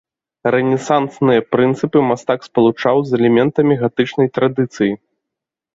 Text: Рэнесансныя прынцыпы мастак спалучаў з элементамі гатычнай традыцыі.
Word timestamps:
Рэнесансныя 0.53 1.41
прынцыпы 1.55 1.99
мастак 2.13 2.39
спалучаў 2.49 2.95
з 3.11 3.21
элементамі 3.21 3.73
гатычнай 3.85 4.27
традыцыі. 4.41 4.93